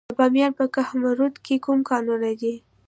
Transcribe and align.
د 0.09 0.11
بامیان 0.19 0.51
په 0.59 0.65
کهمرد 0.75 1.35
کې 1.45 1.55
کوم 1.65 1.79
کانونه 1.89 2.29
دي؟ 2.41 2.53